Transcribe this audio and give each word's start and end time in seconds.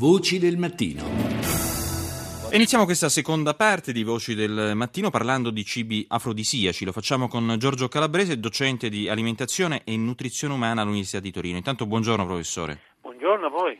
Voci 0.00 0.38
del 0.38 0.56
mattino. 0.56 1.02
Iniziamo 2.54 2.86
questa 2.86 3.10
seconda 3.10 3.52
parte 3.52 3.92
di 3.92 4.02
Voci 4.02 4.34
del 4.34 4.72
Mattino 4.74 5.10
parlando 5.10 5.50
di 5.50 5.62
cibi 5.62 6.06
afrodisiaci. 6.08 6.86
Lo 6.86 6.92
facciamo 6.92 7.28
con 7.28 7.56
Giorgio 7.58 7.86
Calabrese, 7.88 8.40
docente 8.40 8.88
di 8.88 9.10
alimentazione 9.10 9.82
e 9.84 9.98
nutrizione 9.98 10.54
umana 10.54 10.80
all'Università 10.80 11.20
di 11.20 11.30
Torino. 11.30 11.58
Intanto 11.58 11.84
buongiorno 11.84 12.24
professore. 12.24 12.80
Buongiorno 13.02 13.48
a 13.48 13.50
voi. 13.50 13.78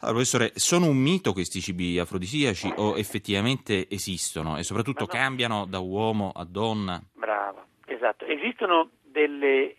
Allora, 0.00 0.18
professore, 0.18 0.50
sono 0.56 0.88
un 0.88 0.98
mito 0.98 1.32
questi 1.32 1.62
cibi 1.62 1.98
afrodisiaci 1.98 2.70
o 2.76 2.98
effettivamente 2.98 3.88
esistono 3.88 4.58
e 4.58 4.64
soprattutto 4.64 5.04
no. 5.04 5.06
cambiano 5.06 5.64
da 5.64 5.78
uomo 5.78 6.32
a 6.34 6.44
donna? 6.44 7.02
Bravo, 7.14 7.64
esatto. 7.86 8.26
Esistono 8.26 8.90
delle 9.02 9.74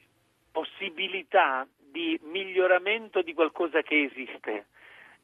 possibilità 0.51 1.67
di 1.77 2.19
miglioramento 2.23 3.21
di 3.21 3.35
qualcosa 3.35 3.83
che 3.83 4.09
esiste 4.11 4.65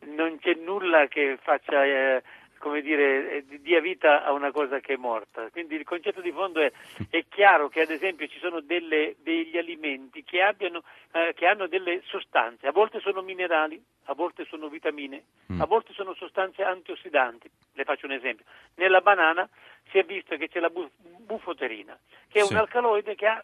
non 0.07 0.38
c'è 0.39 0.54
nulla 0.55 1.07
che 1.07 1.38
faccia, 1.41 1.84
eh, 1.84 2.23
come 2.57 2.81
dire, 2.81 3.38
eh, 3.38 3.59
dia 3.59 3.80
vita 3.81 4.23
a 4.23 4.31
una 4.31 4.52
cosa 4.52 4.80
che 4.80 4.94
è 4.94 4.98
morta. 4.98 5.49
Quindi 5.49 5.76
il 5.76 5.84
concetto 5.84 6.21
di 6.21 6.31
fondo 6.31 6.62
è, 6.62 6.71
è 7.09 7.26
chiaro 7.27 7.70
che 7.70 7.81
ad 7.81 7.90
esempio 7.90 8.27
ci 8.27 8.40
sono 8.40 8.62
delle, 8.62 9.16
degli 9.20 9.57
alimenti 9.57 10.23
che, 10.23 10.41
abbiano, 10.41 10.84
eh, 11.12 11.34
che, 11.35 11.45
hanno 11.45 11.67
delle 11.67 12.02
sostanze, 12.05 12.67
a 12.67 12.71
volte 12.71 12.99
sono 12.99 13.21
minerali, 13.21 13.81
a 14.05 14.13
volte 14.13 14.45
sono 14.45 14.70
vitamine, 14.70 15.23
mm. 15.52 15.62
a 15.62 15.66
volte 15.66 15.93
sono 15.93 16.13
sostanze 16.13 16.63
antiossidanti. 16.63 17.49
Le 17.73 17.84
faccio 17.84 18.05
un 18.05 18.13
esempio. 18.13 18.45
Nella 18.76 19.02
banana 19.02 19.48
si 19.90 19.98
è 19.98 20.04
visto 20.04 20.35
che 20.38 20.49
c'è 20.49 20.59
la 20.59 20.71
bufoterina, 20.71 21.98
che 22.27 22.40
è 22.40 22.43
sì. 22.43 22.54
un 22.54 22.59
alcaloide 22.59 23.16
che 23.16 23.26
ha 23.27 23.43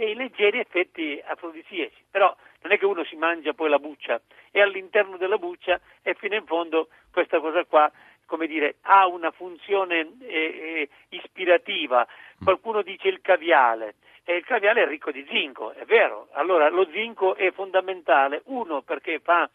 dei 0.00 0.14
leggeri 0.14 0.58
effetti 0.58 1.20
afrodisiaci, 1.22 2.04
però 2.10 2.34
non 2.70 2.76
è 2.76 2.78
che 2.78 2.86
uno 2.86 3.02
si 3.02 3.16
mangia 3.16 3.52
poi 3.52 3.68
la 3.68 3.80
buccia 3.80 4.20
e 4.52 4.60
all'interno 4.60 5.16
della 5.16 5.38
buccia 5.38 5.80
e 6.02 6.14
fino 6.14 6.36
in 6.36 6.46
fondo 6.46 6.88
questa 7.10 7.40
cosa 7.40 7.64
qua 7.64 7.90
come 8.26 8.46
dire, 8.46 8.76
ha 8.82 9.08
una 9.08 9.32
funzione 9.32 10.08
eh, 10.20 10.28
eh, 10.28 10.88
ispirativa. 11.08 12.06
Qualcuno 12.40 12.82
dice 12.82 13.08
il 13.08 13.20
caviale 13.20 13.96
e 14.22 14.36
il 14.36 14.44
caviale 14.44 14.84
è 14.84 14.86
ricco 14.86 15.10
di 15.10 15.26
zinco, 15.28 15.72
è 15.72 15.84
vero. 15.84 16.28
Allora 16.34 16.68
lo 16.68 16.88
zinco 16.92 17.34
è 17.34 17.50
fondamentale, 17.50 18.42
uno 18.44 18.82
perché 18.82 19.18
fa 19.18 19.50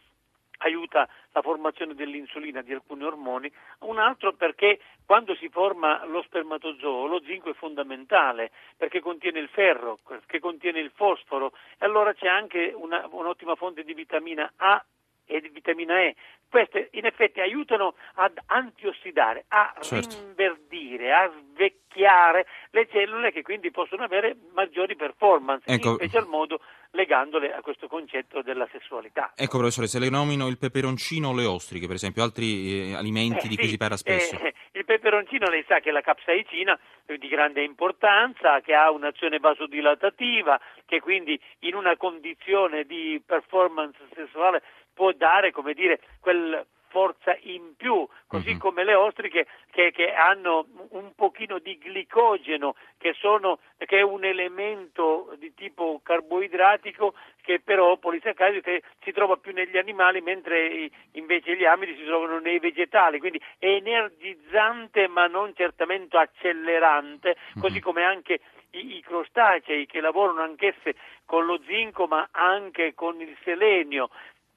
aiuta 0.65 1.07
la 1.31 1.41
formazione 1.41 1.93
dell'insulina 1.93 2.61
di 2.61 2.73
alcuni 2.73 3.03
ormoni, 3.03 3.51
un 3.81 3.99
altro 3.99 4.33
perché 4.33 4.79
quando 5.05 5.35
si 5.35 5.49
forma 5.49 6.03
lo 6.05 6.21
spermatozoo 6.23 7.07
lo 7.07 7.21
zinco 7.21 7.51
è 7.51 7.53
fondamentale 7.53 8.51
perché 8.75 8.99
contiene 8.99 9.39
il 9.39 9.49
ferro, 9.49 9.99
che 10.25 10.39
contiene 10.39 10.79
il 10.79 10.91
fosforo 10.93 11.53
e 11.77 11.85
allora 11.85 12.13
c'è 12.13 12.27
anche 12.27 12.73
una, 12.75 13.07
un'ottima 13.09 13.55
fonte 13.55 13.83
di 13.83 13.93
vitamina 13.93 14.51
A 14.57 14.83
e 15.25 15.41
di 15.41 15.49
vitamina 15.49 16.01
E. 16.01 16.15
Queste 16.49 16.89
in 16.93 17.05
effetti 17.05 17.41
aiutano 17.41 17.95
ad 18.15 18.39
antiossidare, 18.45 19.45
a 19.49 19.73
certo. 19.81 20.15
rinverdire, 20.15 21.11
a 21.11 21.31
svecchiare 21.55 22.45
le 22.71 22.87
cellule 22.91 23.31
che 23.31 23.41
quindi 23.41 23.71
possono 23.71 24.03
avere 24.03 24.35
maggiori 24.53 24.95
performance, 24.95 25.63
ecco. 25.65 25.91
in 25.91 25.95
special 25.95 26.27
modo 26.27 26.59
legandole 26.91 27.53
a 27.53 27.61
questo 27.61 27.87
concetto 27.87 28.41
della 28.41 28.67
sessualità. 28.71 29.33
Ecco 29.35 29.57
professore, 29.57 29.87
se 29.87 29.99
le 29.99 30.09
nomino 30.09 30.47
il 30.47 30.57
peperoncino 30.57 31.29
o 31.29 31.33
le 31.33 31.45
ostriche, 31.45 31.87
per 31.87 31.95
esempio, 31.95 32.23
altri 32.23 32.91
eh, 32.91 32.95
alimenti 32.95 33.45
eh, 33.45 33.49
di 33.49 33.55
sì, 33.55 33.59
cui 33.59 33.67
si 33.69 33.77
parla 33.77 33.97
spesso. 33.97 34.37
Eh, 34.39 34.53
il 34.73 34.85
peperoncino 34.85 35.47
lei 35.47 35.63
sa 35.67 35.79
che 35.79 35.89
è 35.89 35.91
la 35.91 36.01
capsaicina 36.01 36.77
di 37.05 37.27
grande 37.27 37.63
importanza, 37.63 38.59
che 38.61 38.73
ha 38.73 38.91
un'azione 38.91 39.39
vasodilatativa, 39.39 40.59
che 40.85 40.99
quindi 40.99 41.39
in 41.59 41.75
una 41.75 41.95
condizione 41.95 42.83
di 42.83 43.21
performance 43.25 43.97
sessuale 44.13 44.61
può 44.93 45.11
dare, 45.11 45.51
come 45.51 45.73
dire, 45.73 45.99
quel 46.19 46.65
forza 46.95 47.35
in 47.41 47.75
più, 47.75 48.07
così 48.27 48.51
mm-hmm. 48.51 48.57
come 48.59 48.83
le 48.83 48.95
ostriche 48.95 49.45
che, 49.71 49.91
che, 49.91 50.13
hanno 50.13 50.65
un 50.89 51.13
pochino 51.15 51.59
di 51.59 51.77
glicogeno, 51.77 52.75
che, 52.97 53.13
sono, 53.13 53.59
che, 53.77 53.99
è 53.99 54.01
un 54.01 54.23
elemento 54.25 55.35
di 55.37 55.53
tipo 55.53 55.99
carboidratico 56.03 57.13
che 57.41 57.61
però 57.63 57.97
polisaccharido 57.97 58.61
che 58.61 58.81
si 59.03 59.11
trova 59.11 59.37
più 59.37 59.53
negli 59.53 59.77
animali, 59.77 60.21
mentre 60.21 60.89
invece 61.11 61.55
gli 61.55 61.65
amidi 61.65 61.95
si 61.95 62.05
trovano 62.05 62.39
nei 62.39 62.59
vegetali, 62.59 63.19
quindi 63.19 63.41
è 63.59 63.67
energizzante 63.67 65.07
ma 65.07 65.27
non 65.27 65.53
certamente 65.55 66.17
accelerante, 66.17 67.35
mm-hmm. 67.37 67.61
così 67.61 67.79
come 67.79 68.03
anche 68.03 68.39
i, 68.71 68.97
i 68.97 69.01
crostacei 69.01 69.85
che 69.85 70.01
lavorano 70.01 70.41
anch'esse 70.41 70.95
con 71.25 71.45
lo 71.45 71.59
zinco 71.65 72.07
ma 72.07 72.27
anche 72.31 72.93
con 72.95 73.21
il 73.21 73.35
selenio. 73.43 74.09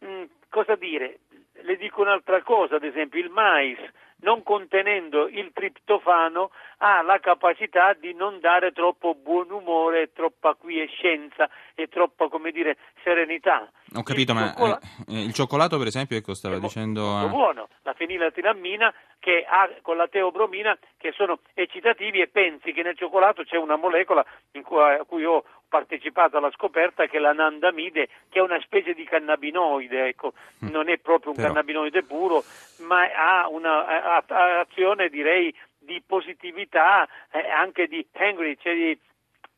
Mm, 0.05 0.25
cosa 0.49 0.77
dire? 0.77 1.19
Le 1.63 1.77
dico 1.77 2.03
un'altra 2.03 2.43
cosa, 2.43 2.77
ad 2.77 2.85
esempio 2.85 3.21
il 3.21 3.31
mais, 3.31 3.79
non 4.21 4.43
contenendo 4.43 5.29
il 5.29 5.51
triptofano, 5.53 6.51
ha 6.79 7.03
la 7.03 7.19
capacità 7.21 7.93
di 7.95 8.15
non 8.15 8.41
dare 8.41 8.73
troppo 8.73 9.15
buon 9.15 9.51
umore, 9.51 10.13
troppa 10.13 10.55
quiescenza 10.55 11.49
e 11.75 11.89
troppa, 11.89 12.29
come 12.29 12.51
dire, 12.51 12.77
serenità. 13.03 13.71
Ho 13.95 14.03
capito, 14.03 14.33
il 14.33 14.39
ma 14.39 14.47
cioccolato... 14.49 14.87
eh, 15.09 15.23
il 15.23 15.33
cioccolato, 15.33 15.79
per 15.79 15.87
esempio, 15.87 16.17
ecco, 16.17 16.35
stava 16.35 16.57
è 16.57 16.61
dicendo... 16.61 17.03
Molto 17.03 17.27
ah... 17.27 17.29
buono, 17.29 17.69
la 17.83 17.93
feniletilammina 17.95 18.95
che 19.19 19.45
ha 19.49 19.69
con 19.83 19.97
la 19.97 20.07
teobromina 20.07 20.79
che 20.97 21.13
sono 21.13 21.41
eccitativi 21.55 22.21
e 22.21 22.29
pensi 22.29 22.73
che 22.73 22.83
nel 22.83 22.97
cioccolato 22.97 23.43
c'è 23.43 23.57
una 23.57 23.77
molecola 23.77 24.25
cui, 24.63 24.81
a 24.81 25.05
cui 25.05 25.25
ho 25.25 25.45
partecipato 25.69 26.39
alla 26.39 26.51
scoperta 26.53 27.07
che 27.07 27.19
è 27.19 27.21
l'anandamide, 27.21 28.09
che 28.29 28.39
è 28.39 28.43
una 28.43 28.61
specie 28.61 28.95
di 28.95 29.05
cannabinoide, 29.05 30.07
ecco, 30.07 30.33
mm. 30.65 30.69
non 30.69 30.89
è 30.89 30.99
proprio 30.99 31.31
un 31.31 31.37
Però... 31.37 31.49
cannabinoide 31.49 32.03
puro, 32.05 32.43
ma 32.89 33.03
ha 33.13 33.49
un'azione 33.49 35.11
direi 35.11 35.55
di 35.79 36.03
positività, 36.05 37.07
eh, 37.31 37.49
anche 37.51 37.87
di 37.87 38.05
angry, 38.15 38.57
cioè 38.61 38.75
di 38.75 38.99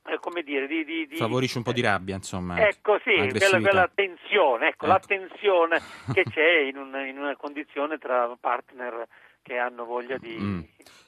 eh, 0.07 0.19
come 0.19 0.43
dire, 0.43 0.67
di, 0.67 0.85
di, 0.85 1.07
di, 1.07 1.17
favorisce 1.17 1.59
un 1.59 1.65
po' 1.65 1.73
di 1.73 1.81
rabbia, 1.81 2.17
insomma. 2.17 2.59
Ecco, 2.67 2.99
sì, 3.05 3.15
quella, 3.15 3.61
quella, 3.61 3.91
tensione, 3.95 4.69
ecco, 4.69 4.85
ecco. 4.85 4.87
la 4.87 4.99
tensione 4.99 5.81
che 6.13 6.25
c'è 6.25 6.59
in, 6.61 6.77
un, 6.77 6.95
in, 7.07 7.17
una 7.19 7.37
condizione 7.37 7.99
tra 7.99 8.37
partner 8.39 9.07
che 9.43 9.57
hanno 9.57 9.85
voglia 9.85 10.19
di... 10.19 10.37
Mm. 10.39 10.61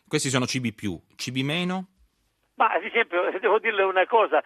Questi 0.07 0.29
sono 0.29 0.47
cibi 0.47 0.73
più, 0.73 0.99
cibi 1.17 1.43
meno? 1.43 1.89
Ma 2.55 2.69
ad 2.69 2.85
esempio, 2.85 3.31
devo 3.41 3.59
dirle 3.59 3.83
una 3.83 4.07
cosa, 4.07 4.43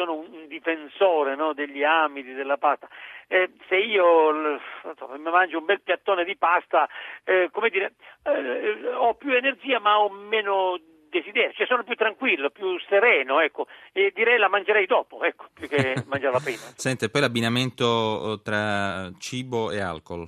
sono 0.00 0.14
un 0.14 0.46
difensore 0.48 1.36
no, 1.36 1.52
degli 1.52 1.84
amidi, 1.84 2.32
della 2.32 2.56
pasta, 2.56 2.88
eh, 3.28 3.50
se 3.68 3.76
io 3.76 4.32
mi 4.32 5.30
mangio 5.30 5.58
un 5.58 5.66
bel 5.66 5.82
piattone 5.82 6.24
di 6.24 6.36
pasta, 6.36 6.88
eh, 7.24 7.50
come 7.52 7.68
dire, 7.68 7.92
eh, 8.24 8.94
ho 8.94 9.14
più 9.14 9.32
energia 9.32 9.78
ma 9.78 10.00
ho 10.00 10.08
meno 10.08 10.80
desiderio, 11.10 11.52
cioè 11.52 11.66
sono 11.66 11.84
più 11.84 11.96
tranquillo, 11.96 12.48
più 12.48 12.78
sereno, 12.88 13.40
ecco, 13.40 13.66
e 13.92 14.10
direi 14.14 14.38
la 14.38 14.48
mangerei 14.48 14.86
dopo, 14.86 15.22
ecco, 15.22 15.48
più 15.52 15.68
che 15.68 15.94
mangiarla 16.08 16.40
prima. 16.40 16.62
Sente, 16.76 17.10
poi 17.10 17.20
l'abbinamento 17.20 18.40
tra 18.42 19.10
cibo 19.18 19.70
e 19.70 19.80
alcol? 19.80 20.26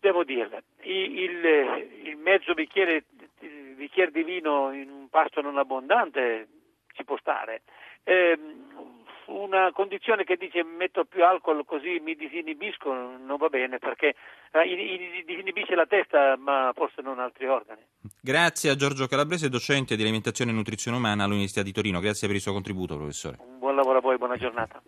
Devo 0.00 0.24
dirle, 0.24 0.62
il, 0.84 1.44
il 2.04 2.16
mezzo 2.16 2.54
bicchiere, 2.54 3.04
il 3.40 3.74
bicchiere 3.76 4.10
di 4.10 4.22
vino 4.22 4.72
in 4.72 4.90
un 4.90 5.08
pasto 5.10 5.42
non 5.42 5.58
abbondante 5.58 6.48
ci 6.94 7.04
può 7.04 7.16
stare. 7.18 7.62
Eh, 8.04 8.36
una 9.52 9.70
condizione 9.72 10.24
che 10.24 10.36
dice 10.36 10.64
metto 10.64 11.04
più 11.04 11.24
alcol 11.24 11.64
così 11.64 12.00
mi 12.02 12.14
disinibisco 12.14 12.92
non 12.92 13.36
va 13.36 13.48
bene 13.48 13.78
perché 13.78 14.14
eh, 14.52 15.22
disinibisce 15.26 15.74
la 15.74 15.86
testa 15.86 16.36
ma 16.36 16.72
forse 16.74 17.02
non 17.02 17.20
altri 17.20 17.46
organi. 17.46 17.80
Grazie 18.20 18.70
a 18.70 18.74
Giorgio 18.74 19.06
Calabrese, 19.06 19.48
docente 19.48 19.94
di 19.94 20.02
alimentazione 20.02 20.50
e 20.50 20.54
nutrizione 20.54 20.96
umana 20.96 21.24
all'Università 21.24 21.62
di 21.62 21.72
Torino. 21.72 22.00
Grazie 22.00 22.26
per 22.26 22.36
il 22.36 22.42
suo 22.42 22.52
contributo, 22.52 22.96
professore. 22.96 23.36
Un 23.40 23.58
buon 23.58 23.76
lavoro 23.76 23.98
a 23.98 24.00
voi, 24.00 24.16
buona 24.18 24.36
giornata. 24.36 24.82